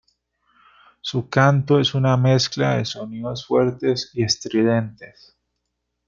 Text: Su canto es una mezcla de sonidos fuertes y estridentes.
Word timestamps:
Su 1.01 1.29
canto 1.29 1.79
es 1.79 1.93
una 1.93 2.17
mezcla 2.17 2.75
de 2.77 2.85
sonidos 2.85 3.45
fuertes 3.45 4.09
y 4.15 4.23
estridentes. 4.23 5.37